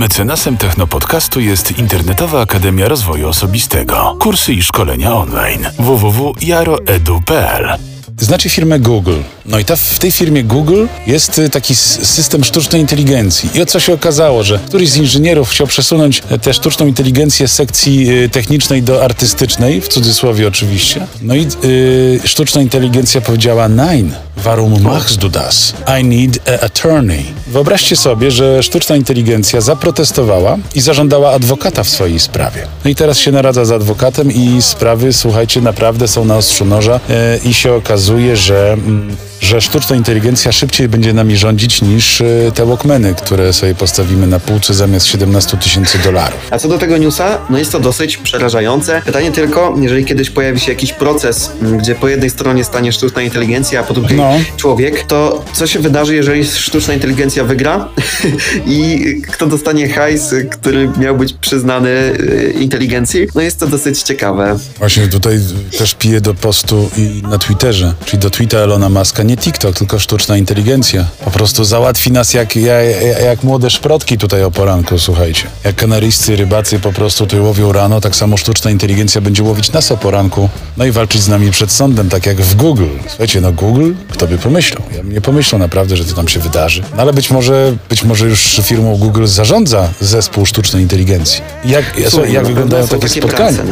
[0.00, 4.16] Mecenasem Technopodcastu jest Internetowa Akademia Rozwoju Osobistego.
[4.20, 5.70] Kursy i szkolenia online.
[5.78, 7.78] www.jaroedu.pl
[8.20, 9.16] Znacie firmę Google.
[9.46, 13.50] No i ta, w tej firmie Google jest y, taki system sztucznej inteligencji.
[13.54, 17.48] I o co się okazało, że któryś z inżynierów chciał przesunąć e, tę sztuczną inteligencję
[17.48, 21.06] z sekcji y, technicznej do artystycznej, w cudzysłowie oczywiście.
[21.22, 25.74] No i y, sztuczna inteligencja powiedziała Nein, warum machst du das?
[26.00, 27.24] I need a attorney.
[27.46, 32.66] Wyobraźcie sobie, że sztuczna inteligencja zaprotestowała i zażądała adwokata w swojej sprawie.
[32.84, 37.00] No i teraz się naradza z adwokatem i sprawy, słuchajcie, naprawdę są na ostrzu noża
[37.10, 42.24] e, i się okazuje, że, mm, że sztuczna inteligencja szybciej będzie nami rządzić niż e,
[42.54, 46.38] te Walkmany, które sobie postawimy na półce zamiast 17 tysięcy dolarów.
[46.50, 49.02] A co do tego newsa, no jest to dosyć przerażające.
[49.04, 53.80] Pytanie tylko, jeżeli kiedyś pojawi się jakiś proces, gdzie po jednej stronie stanie sztuczna inteligencja,
[53.80, 54.30] a po drugiej No.
[54.56, 57.88] człowiek, to co się wydarzy, jeżeli sztuczna inteligencja wygra
[58.66, 63.26] i kto dostanie hajs, który miał być przyznany y, inteligencji?
[63.34, 64.58] No jest to dosyć ciekawe.
[64.78, 65.38] Właśnie tutaj
[65.78, 69.98] też piję do postu i na Twitterze, czyli do tweeta Elona Muska, nie TikTok, tylko
[69.98, 71.04] sztuczna inteligencja.
[71.24, 72.86] Po prostu załatwi nas jak, jak,
[73.24, 75.46] jak młode szprotki tutaj o poranku, słuchajcie.
[75.64, 79.92] Jak kanaryjscy rybacy po prostu tutaj łowią rano, tak samo sztuczna inteligencja będzie łowić nas
[79.92, 82.86] o poranku, no i walczyć z nami przed sądem, tak jak w Google.
[83.08, 84.82] Słuchajcie, no Google, kto by pomyślał?
[84.96, 86.82] Ja bym nie pomyślał naprawdę, że to tam się wydarzy.
[86.96, 91.40] No ale być może, być może już firmą Google zarządza zespół sztucznej inteligencji.
[91.64, 93.62] Jak, Słuchaj, jak na wyglądają takie takie spotkania?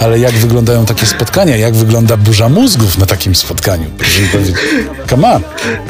[0.00, 1.56] Ale jak wyglądają takie spotkania?
[1.56, 3.86] Jak wygląda burza mózgów na takim spotkaniu?
[5.10, 5.42] Come on.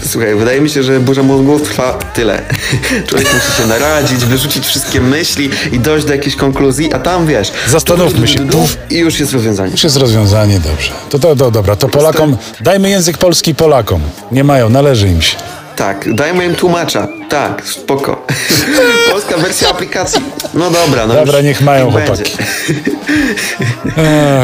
[0.06, 2.42] Słuchaj, wydaje mi się, że burza mózgów trwa tyle.
[3.08, 7.52] Człowiek musi się naradzić, wyrzucić wszystkie myśli i dojść do jakiejś konkluzji, a tam wiesz.
[7.68, 8.46] Zastanówmy się.
[8.90, 9.70] I już jest rozwiązanie.
[9.70, 10.92] Już jest rozwiązanie, dobrze.
[11.10, 14.00] To, to, to dobra, to Polakom, dajmy język polski Polakom.
[14.32, 15.36] Nie mają, należy im się.
[15.76, 17.17] Tak, dajmy im tłumacza.
[17.28, 18.26] Tak, spoko.
[19.10, 20.20] Polska wersja aplikacji.
[20.54, 22.32] No dobra, no Dobra, niech mają niech chłopaki.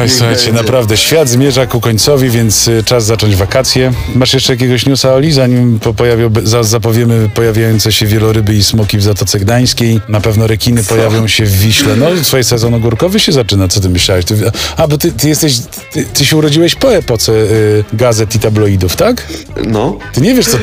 [0.01, 0.51] Oj, słuchajcie, będzie.
[0.53, 3.93] naprawdę, świat zmierza ku końcowi, więc y, czas zacząć wakacje.
[4.15, 8.97] Masz jeszcze jakiegoś newsa, Oli, zanim po pojawią, za, zapowiemy pojawiające się wieloryby i smoki
[8.97, 10.01] w Zatoce Gdańskiej.
[10.09, 11.95] Na pewno rekiny pojawią się w Wiśle.
[11.95, 14.25] No, twój sezon ogórkowy się zaczyna, co ty myślałeś?
[14.25, 15.59] Ty, a, bo ty, ty jesteś,
[15.91, 19.27] ty, ty się urodziłeś po epoce y, gazet i tabloidów, tak?
[19.67, 20.57] No, Ty nie wiesz, co,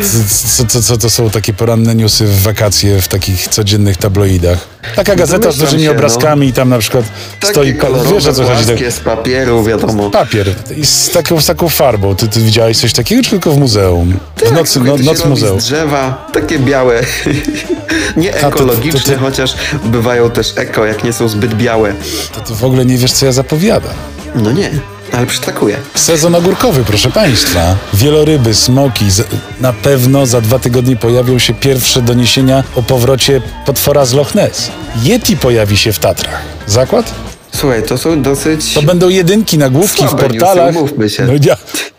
[0.56, 4.58] co, co, co to są takie poranne newsy w wakacje w takich codziennych tabloidach.
[4.96, 5.92] Taka gazeta z dużymi się, no.
[5.92, 7.04] obrazkami i tam na przykład
[7.40, 7.74] takie stoi...
[7.74, 8.66] kolorowe, Wiesz, o co chodzi?
[8.66, 10.10] Tak- z papieru, wiadomo.
[10.10, 12.16] Papier i z taką, z taką farbą.
[12.16, 14.18] Ty, ty widziałeś coś takiego, czy tylko w muzeum?
[14.36, 15.60] W Tak, nocy, słuchaj, no, to noc muzeum.
[15.60, 17.00] Z drzewa, takie białe.
[18.16, 21.94] nie to- to ekologiczne, ty- chociaż bywają też eko, jak nie są zbyt białe.
[22.34, 23.94] To ty w ogóle nie wiesz, co ja zapowiadam.
[24.34, 24.70] No nie,
[25.12, 25.78] ale przytakuję.
[25.94, 27.76] Sezon ogórkowy, proszę Państwa.
[27.94, 29.04] Wieloryby, smoki.
[29.60, 34.70] Na pewno za dwa tygodnie pojawią się pierwsze doniesienia o powrocie potwora z Loch Ness.
[35.02, 36.42] Yeti pojawi się w Tatrach.
[36.66, 37.14] Zakład?
[37.54, 38.74] Słuchaj, to są dosyć...
[38.74, 40.74] To będą jedynki, nagłówki w Słabe portalach.
[40.74, 41.26] newsy, się.
[41.26, 41.56] No, ja,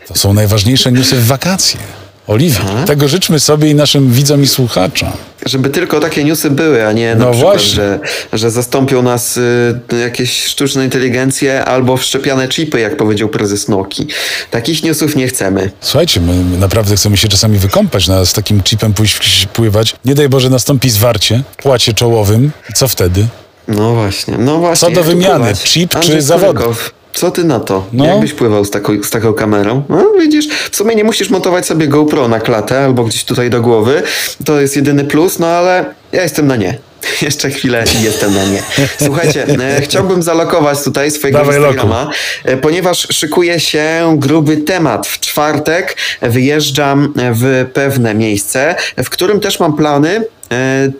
[0.08, 1.80] to są najważniejsze newsy w wakacje.
[2.26, 5.08] Oliwia, tego życzmy sobie i naszym widzom i słuchaczom.
[5.46, 7.74] Żeby tylko takie newsy były, a nie na No przykład, właśnie.
[7.74, 7.98] że,
[8.32, 14.06] że zastąpią nas y, jakieś sztuczne inteligencje albo wszczepiane chipy, jak powiedział prezes Noki.
[14.50, 15.70] Takich newsów nie chcemy.
[15.80, 19.94] Słuchajcie, my naprawdę chcemy się czasami wykąpać, na, z takim chipem pójść pływać.
[20.04, 22.50] Nie daj Boże, nastąpi zwarcie, płacie czołowym.
[22.74, 23.26] Co wtedy?
[23.68, 24.88] No właśnie, no właśnie.
[24.88, 25.62] Co do wymiany, pływać?
[25.62, 26.52] chip czy Andrzej zawody?
[26.52, 27.86] Kurykow, Co ty na to?
[27.92, 28.06] No.
[28.06, 29.82] Jakbyś pływał z taką, z taką kamerą?
[29.88, 33.60] No widzisz, w sumie nie musisz montować sobie GoPro na klatę albo gdzieś tutaj do
[33.60, 34.02] głowy.
[34.44, 36.78] To jest jedyny plus, no ale ja jestem na nie.
[37.22, 38.62] Jeszcze chwilę i jestem na nie.
[39.04, 41.56] Słuchajcie, e, chciałbym zalokować tutaj swojego Dawaj.
[41.56, 42.10] Instagrama,
[42.44, 45.06] e, ponieważ szykuje się gruby temat.
[45.06, 50.24] W czwartek wyjeżdżam w pewne miejsce, w którym też mam plany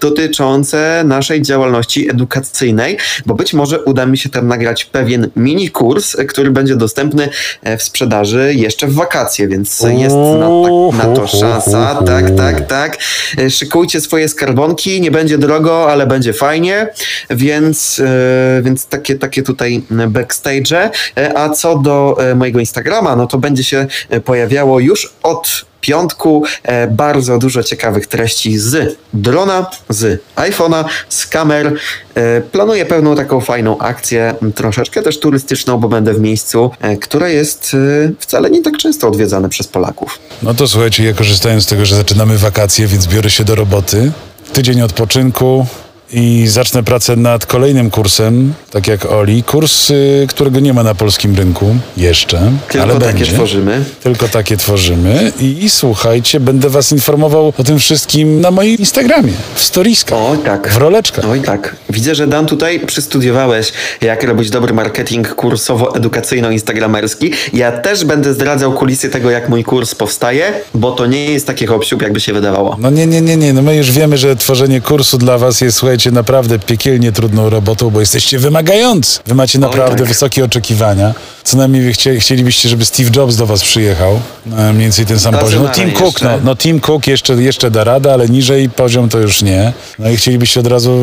[0.00, 6.18] dotyczące naszej działalności edukacyjnej, bo być może uda mi się tam nagrać pewien mini kurs,
[6.18, 7.28] e, który będzie dostępny
[7.62, 12.02] e, w sprzedaży jeszcze w wakacje, więc jest na, tak, na to szansa.
[12.06, 12.98] Tak, tak, tak.
[13.38, 16.88] E, Szykujcie swoje skarbonki, nie będzie drogo, ale będzie fajnie,
[17.30, 20.90] więc, e, więc takie, takie tutaj backstage.
[21.16, 25.64] E, A co do e, mojego Instagrama, no to będzie się e, pojawiało już od
[25.84, 31.72] piątku e, bardzo dużo ciekawych treści z drona, z iPhone'a, z kamer.
[32.14, 37.32] E, planuję pewną taką fajną akcję, troszeczkę też turystyczną, bo będę w miejscu, e, które
[37.32, 37.76] jest
[38.18, 40.18] wcale nie tak często odwiedzane przez Polaków.
[40.42, 44.12] No to słuchajcie, ja korzystając z tego, że zaczynamy wakacje, więc biorę się do roboty.
[44.52, 45.66] Tydzień odpoczynku,
[46.12, 49.42] i zacznę pracę nad kolejnym kursem, tak jak Oli.
[49.42, 53.32] Kurs, y, którego nie ma na polskim rynku jeszcze, Tylko ale takie będzie.
[53.32, 53.84] tworzymy.
[54.02, 59.32] Tylko takie tworzymy i, i słuchajcie, będę was informował o tym wszystkim na moim Instagramie,
[59.54, 60.68] w storiskach, Oj tak.
[60.68, 61.24] w roleczkach.
[61.30, 61.76] Oj tak.
[61.90, 67.30] Widzę, że Dan tutaj przystudiowałeś, jak robić dobry marketing kursowo-edukacyjno-instagramerski.
[67.52, 71.66] Ja też będę zdradzał kulisy tego, jak mój kurs powstaje, bo to nie jest taki
[71.66, 72.76] hop jakby się wydawało.
[72.80, 73.52] No nie, nie, nie, nie.
[73.52, 77.90] No my już wiemy, że tworzenie kursu dla was jest, słuchajcie, naprawdę piekielnie trudną robotą,
[77.90, 79.20] bo jesteście wymagający.
[79.26, 80.08] Wy macie naprawdę tak.
[80.08, 81.14] wysokie oczekiwania.
[81.44, 84.20] Co najmniej chcie, chcielibyście, żeby Steve Jobs do was przyjechał.
[84.46, 85.62] No, mniej więcej ten sam Tacy poziom.
[85.62, 86.24] No Tim Cook, jeszcze.
[86.24, 89.72] no, no Tim Cook jeszcze, jeszcze da radę, ale niżej poziom to już nie.
[89.98, 91.00] No i chcielibyście od razu,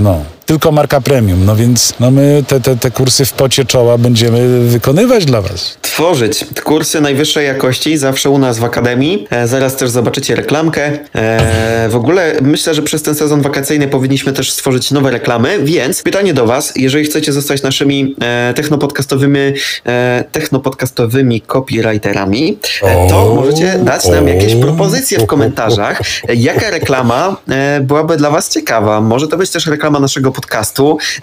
[0.00, 1.44] no, tylko marka premium.
[1.44, 5.78] No więc no my te, te, te kursy w pocie czoła będziemy wykonywać dla was.
[5.82, 9.26] Tworzyć kursy najwyższej jakości zawsze u nas w Akademii.
[9.30, 10.90] E, zaraz też zobaczycie reklamkę.
[11.14, 16.02] E, w ogóle myślę, że przez ten sezon wakacyjny powinniśmy też stworzyć nowe reklamy, więc
[16.02, 19.38] pytanie do Was, jeżeli chcecie zostać naszymi e, technopodcastowymi,
[19.86, 26.00] e, technopodcastowymi copywriterami, e, to możecie dać nam jakieś propozycje w komentarzach.
[26.36, 29.00] Jaka reklama e, byłaby dla Was ciekawa?
[29.00, 30.41] Może to być też reklama naszego podcastu,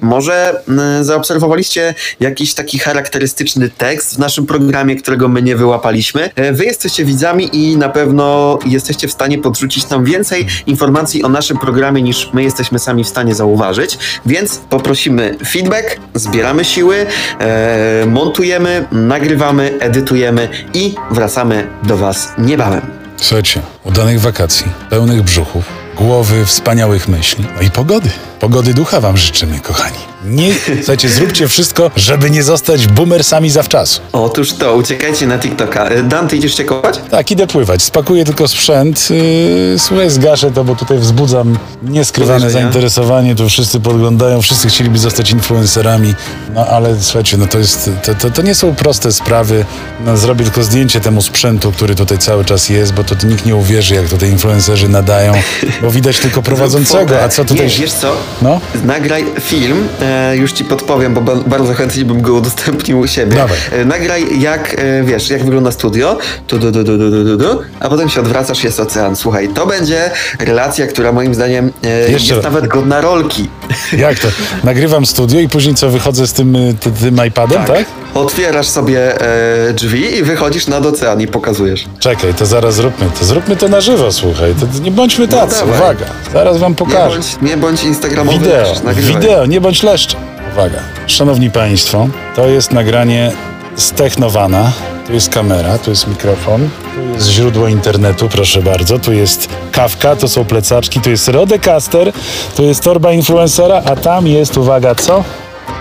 [0.02, 6.30] może mm, zaobserwowaliście jakiś taki charakterystyczny tekst w naszym programie, którego my nie wyłapaliśmy.
[6.36, 11.30] E, Wy jesteście widzami i na pewno jesteście w stanie podrzucić nam więcej informacji o
[11.30, 17.06] naszym programie niż my jesteśmy sami w stanie zauważyć, więc poprosimy feedback, zbieramy siły,
[17.40, 22.82] e, montujemy, nagrywamy, edytujemy i wracamy do Was niebawem.
[23.18, 25.64] Słuchajcie, udanych wakacji, pełnych brzuchów,
[25.98, 28.10] głowy wspaniałych myśli, no i pogody.
[28.40, 29.98] Pogody ducha wam życzymy, kochani.
[30.26, 34.02] Nie, słuchajcie, zróbcie wszystko, żeby nie zostać boomersami zawczasu.
[34.12, 35.86] Otóż to, uciekajcie na TikToka.
[35.86, 37.00] E, Dan, ty idziesz się kopać?
[37.12, 39.10] Tak, idę pływać, spakuję tylko sprzęt.
[39.10, 43.36] Yy, słuchaj, zgaszę to, bo tutaj wzbudzam nieskrywane zainteresowanie.
[43.36, 46.14] Tu wszyscy podglądają, wszyscy chcieliby zostać influencerami.
[46.56, 49.66] No ale słuchajcie, no to jest, to, to, to nie są proste sprawy.
[50.06, 53.56] No, zrobię tylko zdjęcie temu sprzętu, który tutaj cały czas jest, bo to nikt nie
[53.56, 55.34] uwierzy, jak tutaj influencerzy nadają,
[55.82, 57.68] bo widać tylko prowadzącego, a co tutaj...
[57.68, 58.16] Nie, wiesz co?
[58.42, 58.62] No?
[58.84, 63.38] Nagraj film, e, już ci podpowiem, bo ba- bardzo chętnie bym go udostępnił u siebie.
[63.72, 66.18] E, nagraj jak, e, wiesz, jak wygląda studio,
[66.48, 69.16] tu, du, du, du, du, du, du, a potem się odwracasz, jest ocean.
[69.16, 72.44] Słuchaj, to będzie relacja, która moim zdaniem e, jest raz.
[72.44, 73.50] nawet godna rolki.
[73.98, 74.28] Jak to?
[74.64, 77.86] Nagrywam studio i później co, wychodzę z tym, y, ty, tym iPadem, tak?
[78.14, 79.22] Otwierasz sobie
[79.70, 81.86] e, drzwi i wychodzisz nad ocean i pokazujesz.
[82.00, 83.26] Czekaj, to zaraz zróbmy to.
[83.26, 84.54] Zróbmy to na żywo, słuchaj.
[84.60, 85.80] To nie bądźmy tacy, dawaj.
[85.80, 86.06] uwaga.
[86.34, 87.10] Zaraz wam Nie pokażę.
[87.10, 88.66] bądź, nie bądź instagramowy, Wideo,
[88.96, 90.20] wideo, nie bądź leszczem.
[90.54, 90.80] Uwaga.
[91.08, 93.32] Szanowni Państwo, to jest nagranie
[93.76, 94.72] z Technowana.
[95.08, 99.00] Tu jest kamera, tu jest mikrofon, tu jest źródło internetu, proszę bardzo.
[99.00, 102.12] Tu jest kawka, to są plecaczki, tu jest Rodecaster,
[102.56, 105.24] tu jest torba influencera, a tam jest, uwaga, co?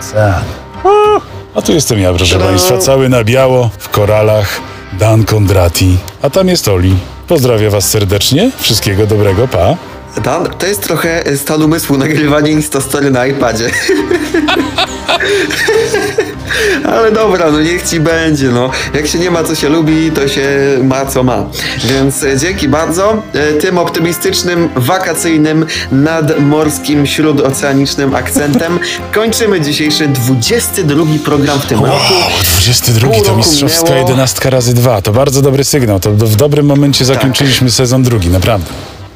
[0.00, 0.42] Ocean.
[0.84, 1.22] Uh,
[1.58, 2.44] A tu jestem ja, proszę Tada.
[2.46, 4.60] Państwa, cały na biało, w koralach,
[4.92, 5.96] Dan Kondrati.
[6.22, 6.94] A tam jest Oli.
[7.28, 9.76] Pozdrawiam Was serdecznie, wszystkiego dobrego, pa.
[10.22, 13.70] Dan, to jest trochę stan umysłu, nagrywanie Instastory na iPadzie.
[16.94, 18.70] Ale dobra, no niech ci będzie, no.
[18.94, 20.48] Jak się nie ma co się lubi, to się
[20.82, 21.44] ma co ma.
[21.84, 23.22] Więc e, dzięki bardzo.
[23.34, 28.78] E, Tym optymistycznym, wakacyjnym, nadmorskim, śródoceanicznym akcentem
[29.14, 31.90] kończymy dzisiejszy 22 program w tym roku.
[32.14, 34.08] Wow, 22 Pół to roku mistrzowska minęło.
[34.08, 35.02] jedenastka razy dwa.
[35.02, 36.00] To bardzo dobry sygnał.
[36.00, 37.14] To w dobrym momencie Tak.
[37.14, 38.66] zakończyliśmy sezon drugi, naprawdę.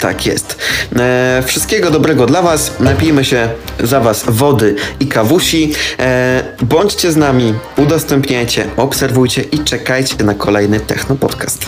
[0.02, 0.58] Tak jest.
[0.96, 2.72] E, wszystkiego dobrego dla Was.
[2.80, 3.48] Napijmy się
[3.80, 5.72] za Was wody i kawusi.
[5.98, 11.66] E, bądźcie z nami, udostępniajcie, obserwujcie i czekajcie na kolejny Techno Podcast.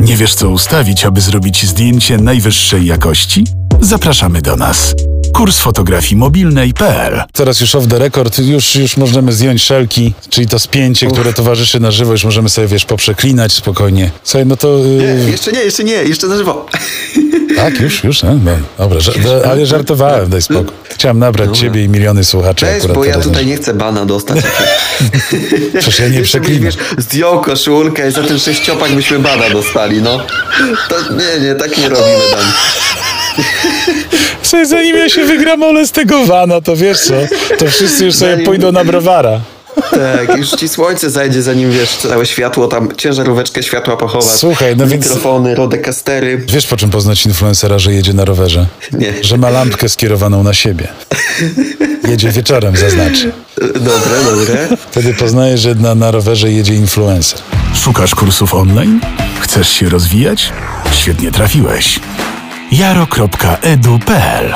[0.00, 3.46] Nie wiesz co ustawić, aby zrobić zdjęcie najwyższej jakości?
[3.80, 4.94] Zapraszamy do nas.
[5.32, 10.58] Kurs fotografii mobilnej.pl Teraz już off the record, już, już możemy zdjąć szelki, czyli to
[10.58, 14.10] spięcie, które towarzyszy na żywo, już możemy sobie, wiesz, poprzeklinać spokojnie.
[14.24, 14.78] Słuchaj, no to...
[14.78, 16.66] Yy, Nie, jeszcze nie, jeszcze nie, jeszcze na żywo.
[17.56, 20.74] tak, już, już, no, no, dobra, ża- no, ale żartowałem, daj spokój.
[20.90, 24.38] Chciałem nabrać ciebie i miliony słuchaczy Cześć, akurat bo ja tutaj nie chcę bana dostać.
[25.78, 26.62] Przecież ja nie byś, przeklinam.
[26.64, 30.20] wiesz, zdjął koszulkę i za ten sześciopak byśmy bana dostali, no.
[30.88, 32.44] To nie, nie, tak nie robimy, Dan.
[34.42, 37.14] Słuchaj, zanim ja się wygram ole z tego wana, to wiesz co,
[37.58, 39.40] to wszyscy już sobie Zanim- pójdą na browara.
[39.90, 44.30] Tak, już ci słońce zajdzie, zanim wiesz, całe światło tam, ciężaróweczkę światła pochować.
[44.30, 46.42] Słuchaj, no więc- Mikrofony, rodekastery.
[46.48, 48.66] Wiesz po czym poznać influencera, że jedzie na rowerze?
[48.92, 49.12] Nie.
[49.24, 50.88] Że ma lampkę skierowaną na siebie.
[52.08, 53.32] Jedzie wieczorem, zaznaczy.
[53.74, 54.68] Dobre, dobre.
[54.90, 57.38] Wtedy poznajesz, że na, na rowerze jedzie influencer.
[57.74, 59.00] Szukasz kursów online?
[59.40, 60.52] Chcesz się rozwijać?
[60.92, 62.00] Świetnie trafiłeś.
[62.70, 64.54] jaro.edu.pl